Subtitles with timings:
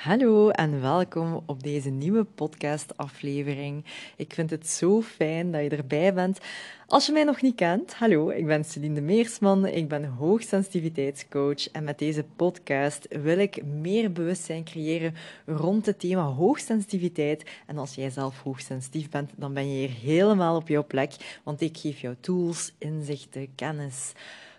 [0.00, 3.84] Hallo en welkom op deze nieuwe podcast-aflevering.
[4.16, 6.38] Ik vind het zo fijn dat je erbij bent.
[6.86, 11.84] Als je mij nog niet kent, hallo, ik ben Celine Meersman, ik ben hoogsensitiviteitscoach en
[11.84, 15.14] met deze podcast wil ik meer bewustzijn creëren
[15.46, 17.50] rond het thema hoogsensitiviteit.
[17.66, 21.60] En als jij zelf hoogsensitief bent, dan ben je hier helemaal op jouw plek, want
[21.60, 24.12] ik geef jou tools, inzichten, kennis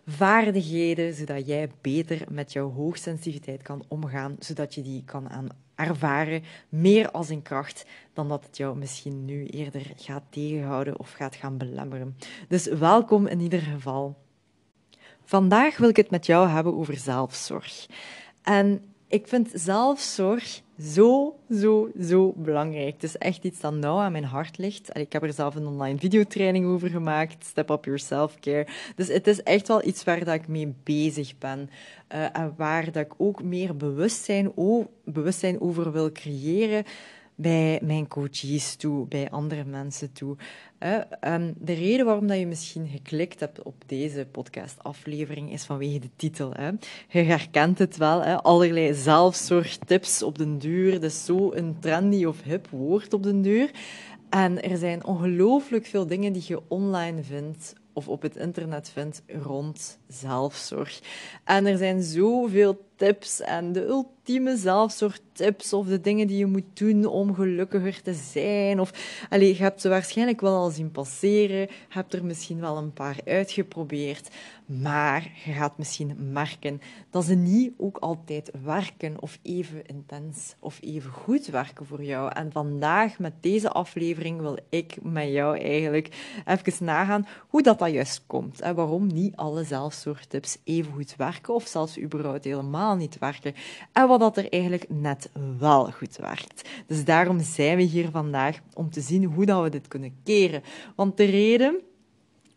[0.06, 6.44] vaardigheden, zodat jij beter met jouw hoogsensitiviteit kan omgaan, zodat je die kan aan ervaren,
[6.70, 11.36] meer als een kracht dan dat het jou misschien nu eerder gaat tegenhouden of gaat
[11.36, 12.18] gaan belemmeren.
[12.48, 14.18] Dus welkom in ieder geval.
[15.24, 17.88] Vandaag wil ik het met jou hebben over zelfzorg.
[18.42, 22.94] En ik vind zelfzorg zo, zo, zo belangrijk.
[22.94, 24.98] Het is echt iets dat nauw aan mijn hart ligt.
[24.98, 28.68] Ik heb er zelf een online videotraining over gemaakt, Step Up Your Self-Care.
[28.96, 31.70] Dus het is echt wel iets waar dat ik mee bezig ben.
[32.14, 34.52] Uh, en waar dat ik ook meer bewustzijn,
[35.06, 36.84] bewustzijn over wil creëren
[37.42, 40.36] bij mijn coaches toe, bij andere mensen toe.
[41.28, 46.10] Um, de reden waarom dat je misschien geklikt hebt op deze podcastaflevering is vanwege de
[46.16, 46.54] titel.
[47.08, 50.92] Je herkent het wel, allerlei zelfzorgtips op den duur.
[50.92, 53.72] Dat is zo een trendy of hip woord op den duur.
[54.30, 59.22] En er zijn ongelooflijk veel dingen die je online vindt of op het internet vindt
[59.28, 61.00] rond zelfzorg.
[61.44, 66.78] En er zijn zoveel tips en de ultieme zelfzorgtips of de dingen die je moet
[66.80, 68.80] doen om gelukkiger te zijn.
[68.80, 68.92] Of,
[69.30, 73.18] allez, je hebt ze waarschijnlijk wel al zien passeren, hebt er misschien wel een paar
[73.26, 74.30] uitgeprobeerd,
[74.66, 80.78] maar je gaat misschien merken dat ze niet ook altijd werken of even intens of
[80.82, 82.32] even goed werken voor jou.
[82.34, 87.92] En vandaag met deze aflevering wil ik met jou eigenlijk even nagaan hoe dat, dat
[87.92, 93.20] juist komt en waarom niet alle zelfzorgtips even goed werken of zelfs überhaupt helemaal niet
[93.20, 93.56] werken.
[93.92, 96.70] En wat dat er eigenlijk net wel goed werkt.
[96.88, 100.64] Dus daarom zijn we hier vandaag om te zien hoe dat we dit kunnen keren.
[100.96, 101.82] Want de reden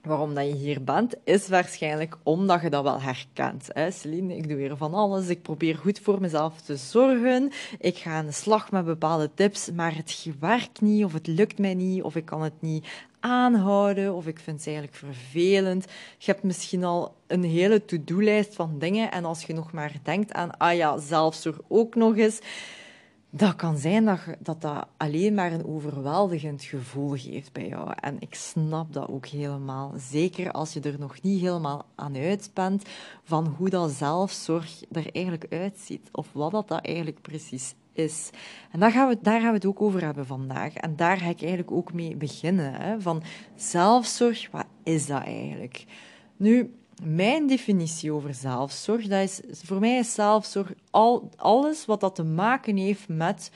[0.04, 3.68] waarom dat je hier bent, is waarschijnlijk omdat je dat wel herkent.
[3.72, 3.90] Hè?
[3.90, 5.28] Celine, ik doe weer van alles.
[5.28, 7.52] Ik probeer goed voor mezelf te zorgen.
[7.78, 11.58] Ik ga aan de slag met bepaalde tips, maar het werkt niet, of het lukt
[11.58, 12.86] mij niet, of ik kan het niet
[13.24, 15.84] aanhouden, of ik vind het eigenlijk vervelend.
[16.18, 20.32] Je hebt misschien al een hele to-do-lijst van dingen, en als je nog maar denkt
[20.32, 22.40] aan, ah ja, zelfzorg ook nog eens,
[23.30, 27.92] dat kan zijn dat, dat dat alleen maar een overweldigend gevoel geeft bij jou.
[28.00, 29.92] En ik snap dat ook helemaal.
[29.96, 32.84] Zeker als je er nog niet helemaal aan uit bent
[33.22, 36.08] van hoe dat zelfzorg er eigenlijk uitziet.
[36.12, 38.30] Of wat dat, dat eigenlijk precies is.
[38.72, 40.74] En daar gaan, we, daar gaan we het ook over hebben vandaag.
[40.74, 42.74] En daar ga ik eigenlijk ook mee beginnen.
[42.74, 43.00] Hè?
[43.00, 43.22] Van
[43.56, 45.84] zelfzorg, wat is dat eigenlijk?
[46.36, 52.14] Nu, mijn definitie over zelfzorg, dat is, voor mij is zelfzorg al, alles wat dat
[52.14, 53.50] te maken heeft met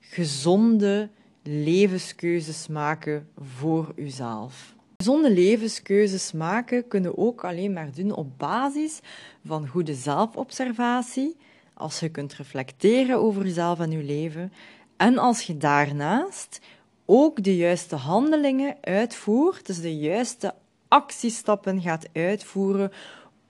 [0.00, 1.08] gezonde
[1.42, 4.74] levenskeuzes maken voor uzelf.
[4.96, 9.00] Gezonde levenskeuzes maken kunnen ook alleen maar doen op basis
[9.44, 11.36] van goede zelfobservatie,
[11.80, 14.52] als je kunt reflecteren over jezelf en je leven,
[14.96, 16.60] en als je daarnaast
[17.04, 20.54] ook de juiste handelingen uitvoert, dus de juiste
[20.88, 22.92] actiestappen gaat uitvoeren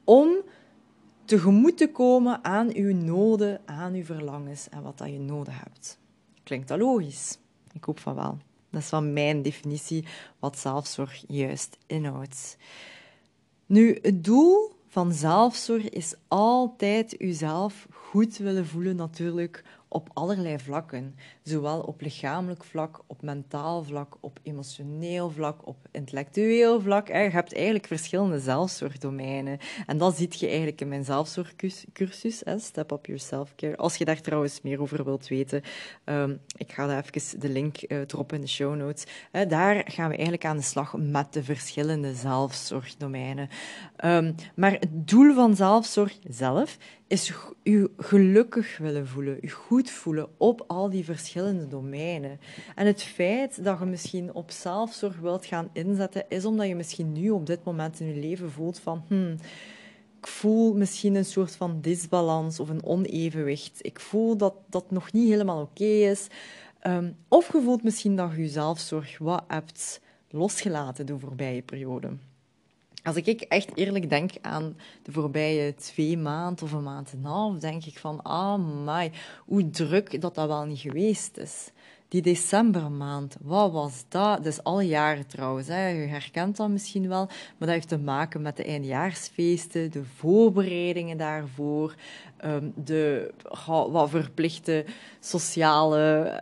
[0.05, 0.29] om
[1.25, 5.99] tegemoet te komen aan uw noden, aan uw verlangens en wat dat je nodig hebt.
[6.43, 7.39] Klinkt dat logisch?
[7.73, 8.39] Ik hoop van wel.
[8.71, 10.05] Dat is van mijn definitie
[10.39, 12.57] wat zelfzorg juist inhoudt.
[13.67, 21.15] Nu, het doel van zelfzorg is altijd uzelf goed willen voelen, natuurlijk, op allerlei vlakken.
[21.43, 27.07] Zowel op lichamelijk vlak, op mentaal vlak, op emotioneel vlak, op intellectueel vlak.
[27.07, 29.59] Je hebt eigenlijk verschillende zelfzorgdomeinen.
[29.87, 33.77] En dat ziet je eigenlijk in mijn zelfzorgcursus, Step Up Your Self-Care.
[33.77, 35.63] Als je daar trouwens meer over wilt weten,
[36.05, 39.05] um, ik ga daar even de link uh, droppen in de show notes.
[39.49, 43.49] daar gaan we eigenlijk aan de slag met de verschillende zelfzorgdomeinen.
[44.05, 46.79] Um, maar het doel van zelfzorg zelf
[47.11, 47.33] is
[47.63, 52.41] u gelukkig willen voelen, u goed voelen op al die verschillende domeinen.
[52.75, 57.13] En het feit dat je misschien op zelfzorg wilt gaan inzetten, is omdat je misschien
[57.13, 59.37] nu op dit moment in je leven voelt van, hmm,
[60.19, 63.79] ik voel misschien een soort van disbalans of een onevenwicht.
[63.83, 66.27] Ik voel dat dat nog niet helemaal oké is.
[66.87, 72.17] Um, of je voelt misschien dat je je zelfzorg wat hebt losgelaten de voorbije periode.
[73.03, 77.25] Als ik echt eerlijk denk aan de voorbije twee maanden of een maand en een
[77.25, 79.11] half, denk ik van, ah my,
[79.47, 81.71] hoe druk dat dat wel niet geweest is.
[82.09, 84.37] Die decembermaand, wat was dat?
[84.37, 85.89] Dat is al jaren trouwens, hè.
[85.89, 91.17] je herkent dat misschien wel, maar dat heeft te maken met de eindjaarsfeesten, de voorbereidingen
[91.17, 91.95] daarvoor,
[92.37, 93.33] ehm, de
[93.91, 94.85] wat verplichte
[95.21, 96.33] sociale,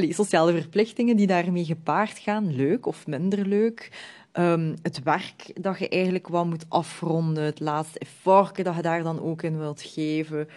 [0.00, 3.90] uh, sociale verplichtingen die daarmee gepaard gaan, leuk of minder leuk.
[4.32, 9.02] Um, het werk dat je eigenlijk wat moet afronden, het laatste effort dat je daar
[9.02, 10.48] dan ook in wilt geven.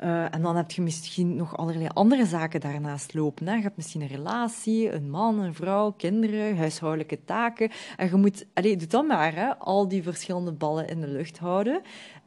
[0.00, 3.46] Uh, en dan heb je misschien nog allerlei andere zaken daarnaast lopen.
[3.46, 3.54] Hè.
[3.54, 7.70] Je hebt misschien een relatie, een man, een vrouw, kinderen, huishoudelijke taken.
[7.96, 11.38] En je moet, allez, doe dat maar, hè, al die verschillende ballen in de lucht
[11.38, 11.82] houden.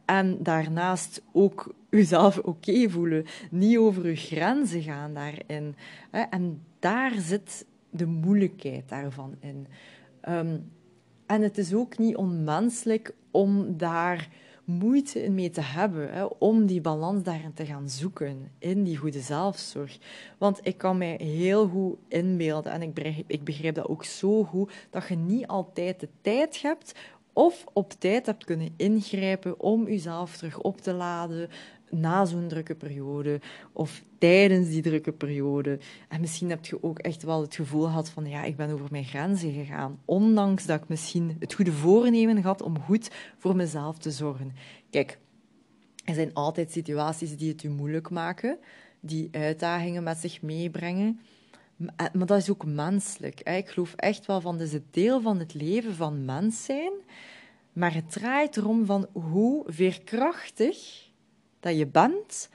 [0.05, 3.25] En daarnaast ook jezelf oké voelen.
[3.51, 5.75] Niet over je grenzen gaan daarin.
[6.11, 6.21] Hè.
[6.21, 9.67] En daar zit de moeilijkheid daarvan in.
[10.29, 10.71] Um,
[11.25, 14.29] en het is ook niet onmenselijk om daar
[14.65, 19.19] moeite mee te hebben, hè, om die balans daarin te gaan zoeken, in die goede
[19.19, 19.97] zelfzorg.
[20.37, 24.71] Want ik kan mij heel goed inbeelden, en ik ik begrijp dat ook zo goed,
[24.89, 26.93] dat je niet altijd de tijd hebt
[27.33, 31.49] of op tijd hebt kunnen ingrijpen om jezelf terug op te laden,
[31.89, 33.41] na zo'n drukke periode
[33.71, 35.79] of tijdens die drukke periode.
[36.09, 38.87] En misschien heb je ook echt wel het gevoel gehad van ja, ik ben over
[38.91, 39.99] mijn grenzen gegaan.
[40.05, 44.53] Ondanks dat ik misschien het goede voornemen had om goed voor mezelf te zorgen.
[44.89, 45.17] Kijk,
[46.05, 48.57] er zijn altijd situaties die het u moeilijk maken,
[48.99, 51.19] die uitdagingen met zich meebrengen.
[52.13, 53.41] Maar dat is ook menselijk.
[53.41, 56.91] Ik geloof echt wel van, dat is het deel van het leven van mens zijn.
[57.73, 61.05] Maar het draait erom van hoe veerkrachtig
[61.65, 62.49] dat je bent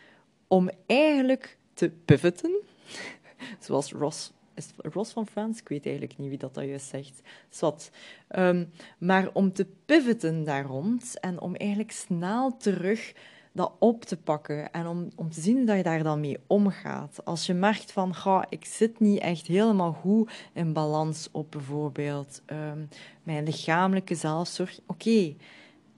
[0.48, 2.60] om eigenlijk te pivoten.
[3.64, 5.60] Zoals Ross, is Ross van Friends?
[5.60, 7.20] Ik weet eigenlijk niet wie dat, juist zegt.
[7.48, 7.90] Zwat.
[8.36, 13.12] Um, maar om te pivoten daar rond en om eigenlijk snel terug
[13.52, 17.24] dat op te pakken en om, om te zien dat je daar dan mee omgaat.
[17.24, 22.42] Als je merkt van, ga, ik zit niet echt helemaal goed in balans op bijvoorbeeld
[22.46, 22.88] um,
[23.22, 24.80] mijn lichamelijke zelfzorg.
[24.86, 25.34] Oké,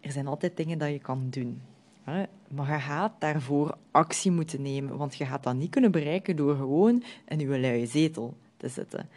[0.00, 1.62] er zijn altijd dingen dat je kan doen.
[2.04, 6.56] Maar je gaat daarvoor actie moeten nemen, want je gaat dat niet kunnen bereiken door
[6.56, 9.08] gewoon in je luie zetel te zitten.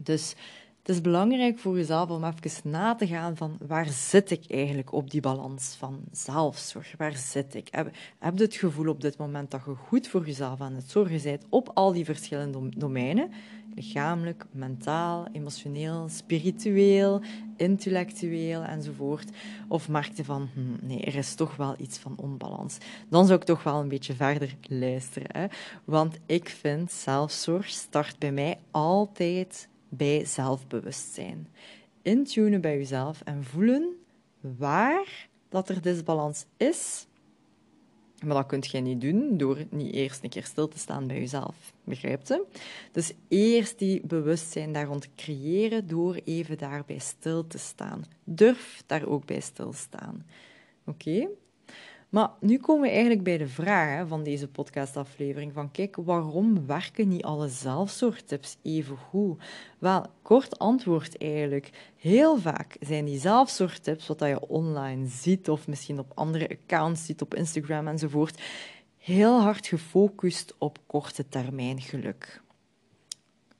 [0.00, 0.34] Dus
[0.82, 4.92] het is belangrijk voor jezelf om even na te gaan van waar zit ik eigenlijk
[4.92, 6.94] op die balans van zelfzorg?
[6.96, 7.68] Waar zit ik?
[7.70, 10.90] Heb, heb je het gevoel op dit moment dat je goed voor jezelf aan het
[10.90, 13.32] zorgen bent op al die verschillende domeinen?
[13.74, 17.22] Lichamelijk, mentaal, emotioneel, spiritueel,
[17.56, 19.30] intellectueel enzovoort.
[19.68, 22.78] Of merkte van, hm, nee, er is toch wel iets van onbalans.
[23.08, 25.28] Dan zou ik toch wel een beetje verder luisteren.
[25.32, 25.46] Hè?
[25.84, 31.48] Want ik vind zelfzorg start bij mij altijd bij zelfbewustzijn.
[32.02, 33.96] Intunen bij jezelf en voelen
[34.40, 37.06] waar dat er disbalans is
[38.24, 41.18] maar dat kunt je niet doen door niet eerst een keer stil te staan bij
[41.18, 41.72] jezelf.
[41.84, 42.44] Begrijpt je?
[42.92, 48.04] Dus eerst die bewustzijn daar rond creëren door even daarbij stil te staan.
[48.24, 50.26] Durf daar ook bij stilstaan.
[50.84, 51.28] Oké?
[52.12, 57.08] Maar nu komen we eigenlijk bij de vraag van deze podcastaflevering: van kijk, waarom werken
[57.08, 59.42] niet alle zelfzorgtips even goed?
[59.78, 61.92] Wel, kort antwoord eigenlijk.
[61.96, 67.22] Heel vaak zijn die zelfzorgtips, wat je online ziet of misschien op andere accounts ziet,
[67.22, 68.42] op Instagram enzovoort,
[68.98, 72.42] heel hard gefocust op korte termijn geluk.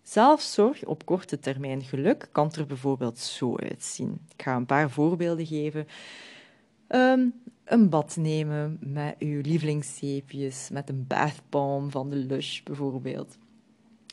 [0.03, 4.21] Zelfzorg op korte termijn geluk kan er bijvoorbeeld zo uitzien.
[4.37, 5.87] Ik ga een paar voorbeelden geven.
[6.89, 13.39] Um, een bad nemen met uw lievelingszeepjes, met een bathbalm van de Lush bijvoorbeeld.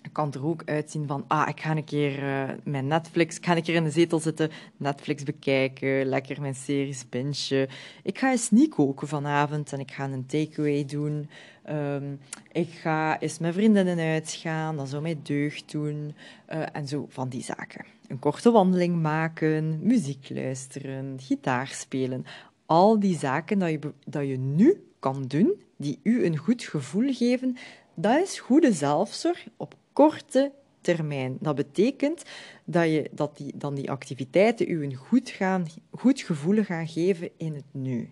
[0.01, 3.45] Het kan er ook uitzien van, ah, ik ga een keer uh, mijn Netflix, ik
[3.45, 7.67] ga een keer in de zetel zitten, Netflix bekijken, lekker mijn series bingen.
[8.03, 11.29] Ik ga eens niet koken vanavond en ik ga een takeaway doen.
[11.69, 12.19] Um,
[12.51, 16.15] ik ga eens met vriendinnen uitgaan, dat zou mij deugd doen.
[16.49, 17.85] Uh, en zo van die zaken.
[18.07, 22.25] Een korte wandeling maken, muziek luisteren, gitaar spelen
[22.69, 27.13] al die zaken dat je, dat je nu kan doen, die u een goed gevoel
[27.13, 27.57] geven,
[27.93, 31.37] dat is goede zelfzorg op korte termijn.
[31.39, 32.23] Dat betekent
[32.63, 37.29] dat, je, dat die, dan die activiteiten u een goed, gaan, goed gevoel gaan geven
[37.37, 38.09] in het nu.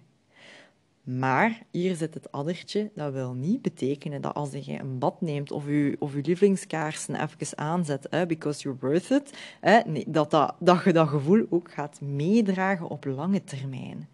[1.03, 5.51] Maar hier zit het addertje, dat wil niet betekenen dat als je een bad neemt
[5.51, 9.37] of je, of je lievelingskaarsen even aanzet, because you're worth it,
[9.85, 14.07] nee, dat, dat, dat je dat gevoel ook gaat meedragen op lange termijn.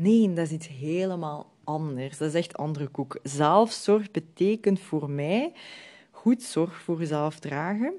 [0.00, 2.18] Nee, dat is iets helemaal anders.
[2.18, 3.18] Dat is echt andere koek.
[3.22, 5.52] Zelfzorg betekent voor mij
[6.10, 7.92] goed zorg voor jezelf dragen,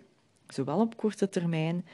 [0.47, 1.85] zowel op korte termijn,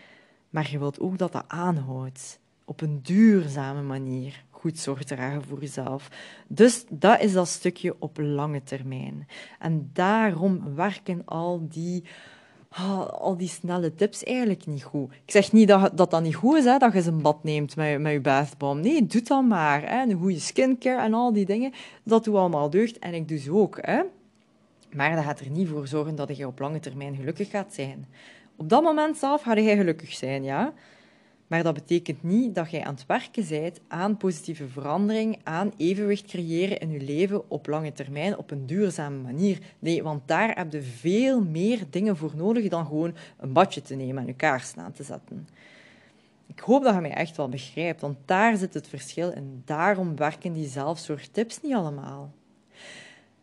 [0.50, 2.40] maar je wilt ook dat dat aanhoudt.
[2.66, 4.46] Op een duurzame manier.
[4.50, 6.10] goed zorg dragen voor jezelf.
[6.48, 9.28] Dus dat is dat stukje op lange termijn.
[9.60, 12.04] En daarom werken al die
[12.80, 15.12] oh, al die snelle tips eigenlijk niet goed.
[15.12, 17.76] Ik zeg niet dat dat, dat niet goed is, hè, dat je een bad neemt
[17.76, 18.84] met, met je bathbomb.
[18.84, 19.90] Nee, doe dat maar.
[19.90, 20.02] Hè.
[20.02, 23.00] Een goede skincare en al die dingen, dat doe allemaal deugd.
[23.00, 23.78] En ik doe ze ook.
[23.82, 24.02] Hè.
[24.92, 28.06] Maar dat gaat er niet voor zorgen dat je op lange termijn gelukkig gaat zijn.
[28.56, 30.74] Op dat moment zelf ga je gelukkig zijn, ja.
[31.48, 36.26] Maar dat betekent niet dat jij aan het werken bent aan positieve verandering, aan evenwicht
[36.26, 39.60] creëren in je leven op lange termijn op een duurzame manier.
[39.80, 43.96] Nee, want daar heb je veel meer dingen voor nodig dan gewoon een badje te
[43.96, 45.48] nemen en je kaars aan te zetten.
[46.48, 50.16] Ik hoop dat je mij echt wel begrijpt, want daar zit het verschil en daarom
[50.16, 52.32] werken die zelfzorgtips niet allemaal.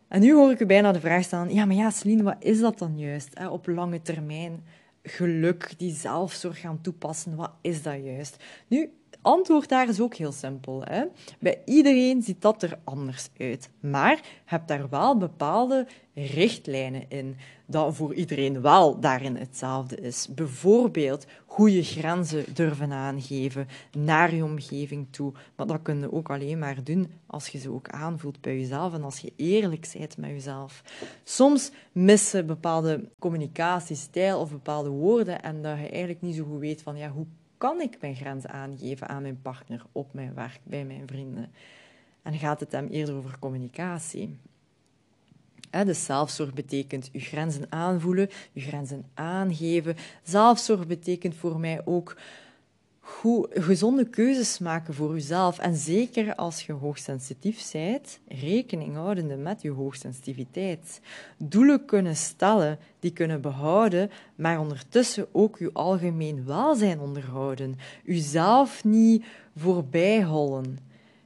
[0.07, 2.59] En nu hoor ik u bijna de vraag stellen, ja, maar ja, Celine, wat is
[2.59, 4.63] dat dan juist hè, op lange termijn?
[5.05, 7.35] Geluk, die zelfzorg gaan toepassen.
[7.35, 8.43] Wat is dat juist?
[8.67, 8.93] Nu,
[9.25, 10.81] antwoord daar is ook heel simpel.
[10.83, 11.03] Hè?
[11.39, 13.69] Bij iedereen ziet dat er anders uit.
[13.79, 20.27] Maar je hebt daar wel bepaalde richtlijnen in dat voor iedereen wel daarin hetzelfde is.
[20.35, 23.67] Bijvoorbeeld goede grenzen durven aangeven
[23.97, 25.33] naar je omgeving toe.
[25.55, 28.93] Maar dat kun je ook alleen maar doen als je ze ook aanvoelt bij jezelf
[28.93, 30.83] en als je eerlijk bent met jezelf.
[31.23, 36.81] Soms missen bepaalde communicatiestijl of bepaalde woorden en dat je eigenlijk niet zo goed weet
[36.81, 37.25] van ja, hoe
[37.57, 41.51] kan ik mijn grenzen aangeven aan mijn partner, op mijn werk, bij mijn vrienden?
[42.21, 44.39] En gaat het hem eerder over communicatie?
[45.83, 49.95] Dus zelfzorg betekent je grenzen aanvoelen, je grenzen aangeven.
[50.23, 52.15] Zelfzorg betekent voor mij ook
[53.07, 55.59] goed, gezonde keuzes maken voor jezelf.
[55.59, 61.01] En zeker als je hoogsensitief bent, rekening houdende met je hoogsensitiviteit.
[61.37, 67.75] Doelen kunnen stellen, die kunnen behouden, maar ondertussen ook je algemeen welzijn onderhouden.
[68.03, 70.77] Jezelf niet voorbij hollen.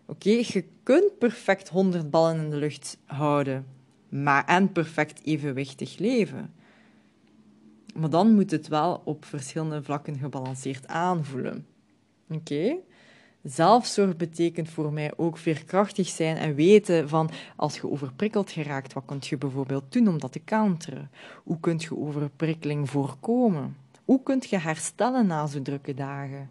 [0.06, 3.66] Oké, je kunt perfect honderd ballen in de lucht houden,
[4.10, 6.54] maar en perfect evenwichtig leven.
[7.96, 11.66] Maar dan moet het wel op verschillende vlakken gebalanceerd aanvoelen.
[12.30, 12.76] Oké?
[13.44, 19.04] Zelfzorg betekent voor mij ook veerkrachtig zijn en weten van als je overprikkeld geraakt, wat
[19.06, 21.12] kun je bijvoorbeeld doen om dat te counteren?
[21.44, 23.78] Hoe kun je overprikkeling voorkomen?
[24.06, 26.50] Hoe kun je herstellen na zo'n drukke dagen?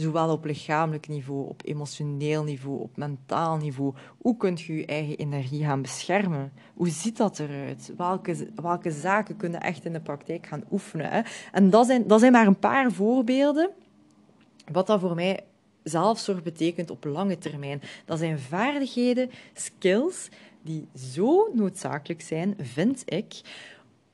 [0.00, 3.94] Zowel op lichamelijk niveau, op emotioneel niveau, op mentaal niveau.
[4.18, 6.52] Hoe kun je je eigen energie gaan beschermen?
[6.74, 7.92] Hoe ziet dat eruit?
[7.96, 11.24] Welke, welke zaken kunnen echt in de praktijk gaan oefenen?
[11.52, 13.70] En dat zijn, dat zijn maar een paar voorbeelden
[14.72, 15.40] wat dat voor mij
[15.82, 17.82] zelfzorg betekent op lange termijn.
[18.04, 20.28] Dat zijn vaardigheden, skills,
[20.62, 23.40] die zo noodzakelijk zijn, vind ik,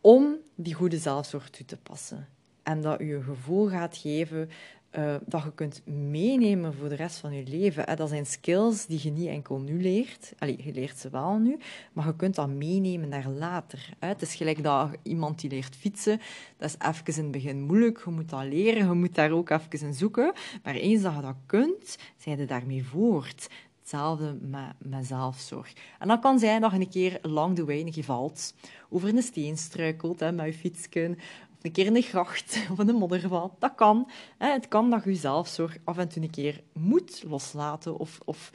[0.01, 2.29] om die goede zelfzorg toe te passen.
[2.63, 4.51] En dat je een gevoel gaat geven
[4.99, 7.97] uh, dat je kunt meenemen voor de rest van je leven.
[7.97, 10.33] Dat zijn skills die je niet enkel nu leert.
[10.39, 11.59] Allee, je leert ze wel nu,
[11.93, 13.89] maar je kunt dat meenemen naar later.
[13.99, 16.21] Het is gelijk dat iemand die leert fietsen,
[16.57, 18.03] dat is even in het begin moeilijk.
[18.05, 20.33] Je moet dat leren, je moet daar ook even in zoeken.
[20.63, 23.49] Maar eens dat je dat kunt, zijn je daarmee voort.
[23.81, 24.39] Hetzelfde
[24.79, 25.73] met, zelfzorg.
[25.99, 28.55] En dat kan zijn dat je een keer lang de wijn valt,
[28.89, 31.19] over een steen struikelt hè, met je fietsken,
[31.63, 33.57] een keer in de gracht of in de modderval.
[33.59, 34.11] Dat kan.
[34.39, 38.53] Het kan dat je zelfzorg af en toe een keer moet loslaten of, of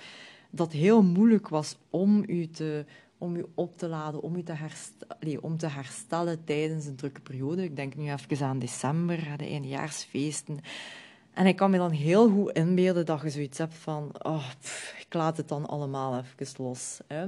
[0.49, 2.85] dat heel moeilijk was om je, te,
[3.17, 7.21] om je op te laden, om je te, herstellen, om te herstellen tijdens een drukke
[7.21, 7.63] periode.
[7.63, 10.59] Ik denk nu even aan december, de eindejaarsfeesten.
[11.33, 14.45] En ik kan me dan heel goed inbeelden dat je zoiets hebt van, oh,
[14.99, 16.99] ik laat het dan allemaal even los.
[17.07, 17.25] Hè.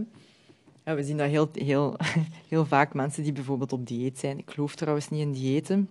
[0.86, 1.96] Ja, we zien dat heel, heel,
[2.50, 4.38] heel vaak mensen die bijvoorbeeld op dieet zijn.
[4.38, 5.90] Ik geloof trouwens niet in diëten.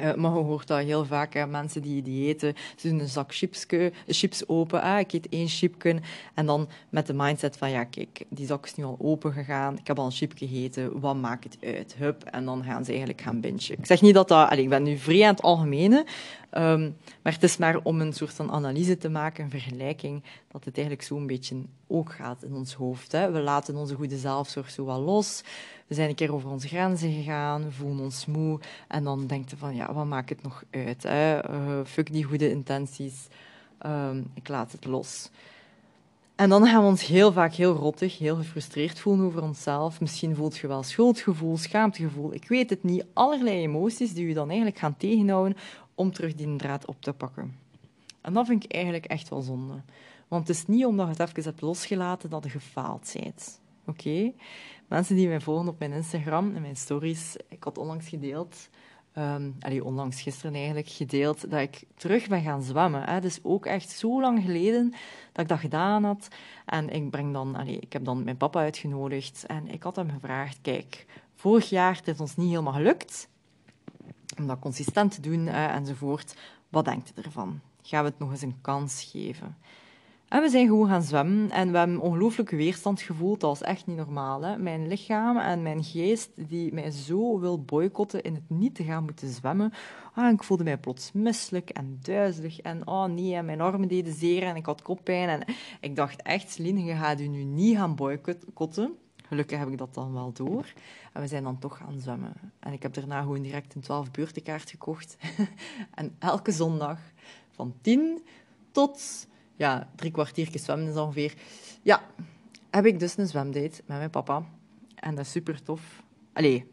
[0.00, 3.34] Uh, maar je hoort dat heel vaak, hè, mensen die diëten, ze doen een zak
[3.34, 6.00] chipske, chips open, ah, ik eet één chipje,
[6.34, 9.78] en dan met de mindset van, ja kijk, die zak is nu al open gegaan,
[9.78, 11.94] ik heb al een chip gegeten, wat maakt het uit?
[11.98, 13.72] Hup, en dan gaan ze eigenlijk gaan bingen.
[13.78, 16.06] Ik zeg niet dat dat, allez, ik ben nu vrij aan het algemene,
[16.52, 20.64] um, maar het is maar om een soort van analyse te maken, een vergelijking, dat
[20.64, 21.56] het eigenlijk zo'n beetje
[21.88, 23.12] ook gaat in ons hoofd.
[23.12, 23.30] Hè.
[23.30, 25.42] We laten onze goede zelfzorg zo wel los,
[25.86, 29.56] we zijn een keer over onze grenzen gegaan, voelen ons moe en dan denkt je
[29.56, 31.02] van, ja, wat maakt het nog uit?
[31.02, 31.50] Hè?
[31.50, 33.26] Uh, fuck die goede intenties,
[33.86, 35.30] um, ik laat het los.
[36.34, 40.00] En dan gaan we ons heel vaak heel rottig, heel gefrustreerd voelen over onszelf.
[40.00, 43.04] Misschien voelt je wel schuldgevoel, schaamtegevoel, ik weet het niet.
[43.12, 45.56] Allerlei emoties die je dan eigenlijk gaan tegenhouden
[45.94, 47.56] om terug die draad op te pakken.
[48.20, 49.74] En dat vind ik eigenlijk echt wel zonde.
[50.28, 53.60] Want het is niet omdat je het even hebt losgelaten dat je gefaald bent.
[53.86, 54.32] Oké?
[54.88, 58.68] Mensen die mij volgen op mijn Instagram en mijn stories, ik had onlangs gedeeld
[59.18, 63.02] um, allee, onlangs gisteren eigenlijk, gedeeld dat ik terug ben gaan zwemmen.
[63.02, 63.20] Hè.
[63.20, 64.90] Dus ook echt zo lang geleden
[65.32, 66.28] dat ik dat gedaan had.
[66.66, 70.10] En ik, breng dan, allee, ik heb dan mijn papa uitgenodigd en ik had hem
[70.10, 73.28] gevraagd, kijk, vorig jaar het is ons niet helemaal gelukt
[74.38, 76.36] om dat consistent te doen enzovoort.
[76.68, 77.60] Wat denkt u ervan?
[77.82, 79.56] Gaan we het nog eens een kans geven?
[80.28, 83.40] En we zijn gewoon gaan zwemmen en we hebben ongelooflijke weerstand gevoeld.
[83.40, 84.42] Dat was echt niet normaal.
[84.42, 84.58] Hè?
[84.58, 89.04] Mijn lichaam en mijn geest die mij zo wil boycotten in het niet te gaan
[89.04, 89.72] moeten zwemmen.
[90.14, 92.60] Ah, ik voelde mij plots misselijk en duizelig.
[92.60, 95.28] En oh nee, en mijn armen deden zeer en ik had koppijn.
[95.28, 98.96] En ik dacht echt, Celine, je gaat u nu niet gaan boycotten.
[99.28, 100.72] Gelukkig heb ik dat dan wel door.
[101.12, 102.32] En we zijn dan toch gaan zwemmen.
[102.58, 105.16] En ik heb daarna gewoon direct een 12 beurtenkaart gekocht.
[105.94, 106.98] en elke zondag
[107.50, 108.22] van 10
[108.72, 109.26] tot
[109.58, 111.34] ja, drie kwartiertjes zwemmen is ongeveer.
[111.82, 112.02] Ja,
[112.70, 114.44] heb ik dus een zwemdate met mijn papa.
[114.94, 116.02] En dat is super tof.
[116.32, 116.70] Allee,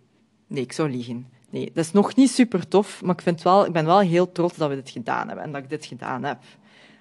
[0.48, 1.28] nee, ik zou liegen.
[1.50, 4.32] Nee, dat is nog niet super tof, maar ik, vind wel, ik ben wel heel
[4.32, 6.38] trots dat we dit gedaan hebben en dat ik dit gedaan heb.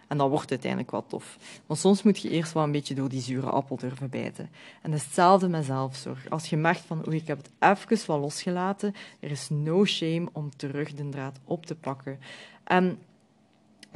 [0.08, 1.38] En dat wordt uiteindelijk wel tof.
[1.66, 4.50] Want soms moet je eerst wel een beetje door die zure appel durven bijten.
[4.82, 6.30] En dat is hetzelfde met zelfzorg.
[6.30, 10.28] Als je merkt van, oei, ik heb het even wel losgelaten, er is no shame
[10.32, 12.18] om terug de draad op te pakken.
[12.64, 12.98] En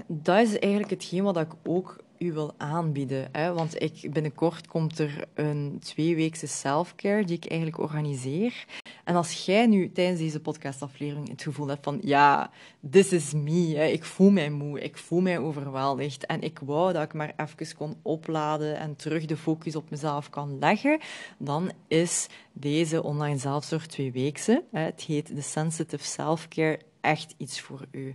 [0.07, 3.29] dat is eigenlijk hetgeen wat ik ook u wil aanbieden.
[3.33, 3.53] Hè?
[3.53, 8.65] Want ik, binnenkort komt er een tweeweekse self-care die ik eigenlijk organiseer.
[9.05, 12.51] En als jij nu tijdens deze podcastaflevering het gevoel hebt van ja,
[12.91, 17.03] this is me, ik voel mij moe, ik voel mij overweldigd en ik wou dat
[17.03, 21.01] ik maar even kon opladen en terug de focus op mezelf kan leggen,
[21.39, 24.81] dan is deze online zelfzorg tweeweekse, hè?
[24.81, 28.15] het heet de Sensitive Self-Care, echt iets voor u.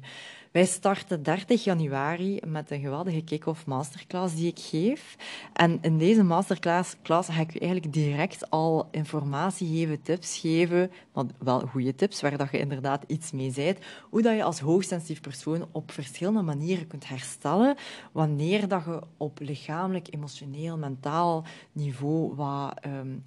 [0.52, 5.16] Wij starten 30 januari met een geweldige kick-off masterclass die ik geef.
[5.54, 11.26] En in deze masterclass ga ik u eigenlijk direct al informatie geven, tips geven, maar
[11.40, 15.22] wel goede tips, waar dat je inderdaad iets mee zijt, hoe dat je als hoogsensitief
[15.22, 17.76] persoon op verschillende manieren kunt herstellen
[18.12, 22.86] wanneer dat je op lichamelijk, emotioneel, mentaal niveau wat...
[22.86, 23.24] Um,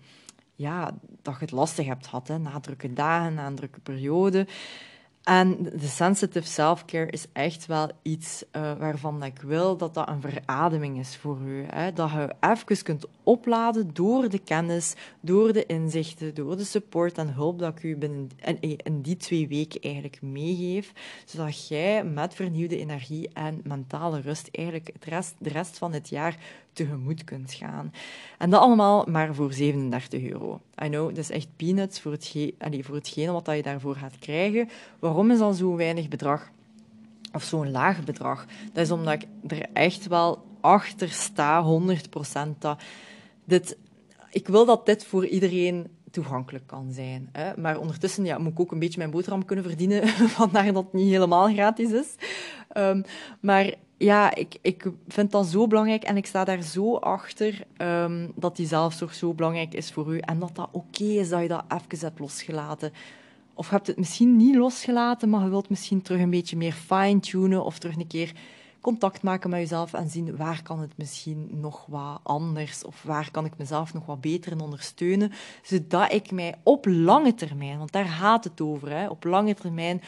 [0.57, 4.47] ja, dat je het lastig hebt gehad, hè, na drukke dagen, na een drukke periode.
[5.27, 10.21] En de sensitive self-care is echt wel iets uh, waarvan ik wil dat dat een
[10.21, 11.65] verademing is voor u.
[11.69, 11.93] Hè?
[11.93, 17.33] Dat je even kunt opladen door de kennis, door de inzichten, door de support en
[17.33, 18.31] hulp dat ik u binnen
[18.83, 20.93] in die twee weken eigenlijk meegeef,
[21.25, 26.09] zodat jij met vernieuwde energie en mentale rust eigenlijk het rest, de rest van het
[26.09, 26.37] jaar
[26.77, 27.93] tegemoet kunt gaan.
[28.39, 30.61] En dat allemaal maar voor 37 euro.
[30.85, 34.19] I know, dat is echt peanuts voor, hetgeen, allez, voor hetgene wat je daarvoor gaat
[34.19, 34.69] krijgen.
[34.99, 36.51] Waarom is dat zo'n weinig bedrag?
[37.33, 38.47] Of zo'n laag bedrag?
[38.73, 41.81] Dat is omdat ik er echt wel achter sta,
[42.45, 42.83] 100% dat
[43.45, 43.77] dit...
[44.31, 47.29] Ik wil dat dit voor iedereen toegankelijk kan zijn.
[47.33, 47.57] Hè.
[47.57, 50.09] Maar ondertussen ja, moet ik ook een beetje mijn boterham kunnen verdienen,
[50.41, 52.15] vandaar dat het niet helemaal gratis is.
[52.77, 53.05] Um,
[53.41, 58.33] maar ja, ik, ik vind dat zo belangrijk en ik sta daar zo achter um,
[58.35, 61.49] dat die zelfzorg zo belangrijk is voor u en dat dat oké is dat je
[61.49, 62.93] dat even hebt losgelaten.
[63.55, 66.73] Of je hebt het misschien niet losgelaten, maar je wilt misschien terug een beetje meer
[66.73, 68.33] fine-tunen of terug een keer
[68.81, 73.31] contact maken met jezelf en zien waar kan het misschien nog wat anders of waar
[73.31, 75.33] kan ik mezelf nog wat beter in ondersteunen,
[75.63, 80.03] zodat ik mij op lange termijn, want daar gaat het over, hè, op lange termijn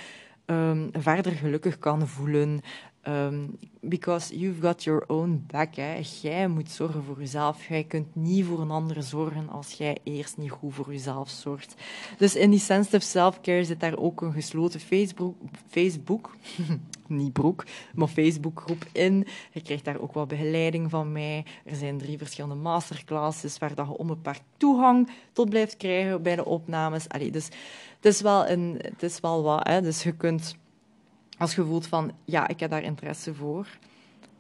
[0.47, 2.61] um, verder gelukkig kan voelen,
[3.07, 5.75] Um, because you've got your own back.
[5.75, 6.01] Hè.
[6.23, 7.69] Jij moet zorgen voor jezelf.
[7.69, 11.75] Jij kunt niet voor een ander zorgen als jij eerst niet goed voor jezelf zorgt.
[12.19, 15.35] Dus in die sensitive self-care zit daar ook een gesloten Facebook,
[15.69, 16.37] Facebook
[17.07, 19.27] niet broek, maar Facebookgroep in.
[19.53, 21.45] Je krijgt daar ook wat begeleiding van mij.
[21.65, 26.45] Er zijn drie verschillende masterclasses waar dat je onbeperkt toegang tot blijft krijgen bij de
[26.45, 27.09] opnames.
[27.09, 27.45] Allee, dus
[27.97, 29.67] het is wel, een, het is wel wat.
[29.67, 29.83] Hè.
[29.83, 30.57] Dus je kunt
[31.39, 33.67] als je voelt van, ja, ik heb daar interesse voor,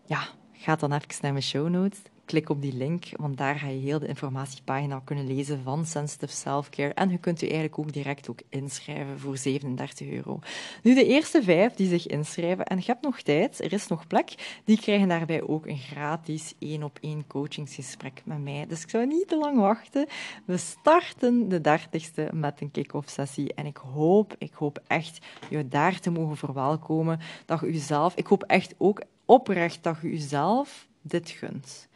[0.07, 0.29] ja,
[0.59, 1.99] ga dan even naar mijn show notes.
[2.25, 6.33] Klik op die link, want daar ga je heel de informatiepagina kunnen lezen van Sensitive
[6.33, 6.95] Self-Care.
[6.95, 10.39] En je kunt je eigenlijk ook direct ook inschrijven voor 37 euro.
[10.83, 14.07] Nu, de eerste vijf die zich inschrijven, en je hebt nog tijd, er is nog
[14.07, 18.67] plek, die krijgen daarbij ook een gratis één-op-één coachingsgesprek met mij.
[18.69, 20.07] Dus ik zou niet te lang wachten.
[20.45, 23.55] We starten de 30ste met een kick-off sessie.
[23.55, 27.21] En ik hoop, ik hoop echt je daar te mogen verwelkomen.
[27.47, 31.89] Dat je jezelf, ik hoop echt ook oprecht dat je jezelf dit gunt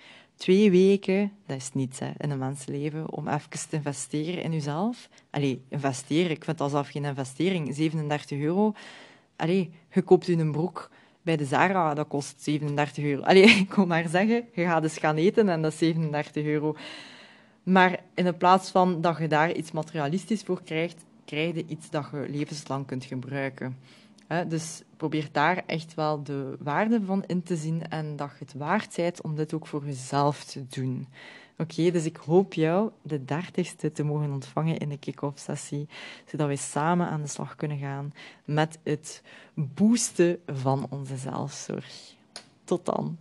[0.42, 5.09] twee weken, dat is niets hè, in een mensenleven, om even te investeren in jezelf.
[5.31, 7.75] Allee, investeren, ik vind dat zelf geen investering.
[7.75, 8.73] 37 euro.
[9.37, 10.90] Allee, je koopt een broek
[11.23, 13.23] bij de Zara, dat kost 37 euro.
[13.23, 16.77] Allee, ik wil maar zeggen, je gaat eens gaan eten en dat is 37 euro.
[17.62, 22.09] Maar in plaats van dat je daar iets materialistisch voor krijgt, krijg je iets dat
[22.12, 23.77] je levenslang kunt gebruiken.
[24.49, 28.55] Dus probeer daar echt wel de waarde van in te zien en dat je het
[28.55, 31.09] waard bent om dit ook voor jezelf te doen.
[31.59, 35.88] Oké, dus ik hoop jou de dertigste te mogen ontvangen in de kick-off sessie,
[36.27, 38.12] zodat we samen aan de slag kunnen gaan
[38.45, 39.23] met het
[39.55, 42.14] boosten van onze zelfzorg.
[42.64, 43.18] Tot dan.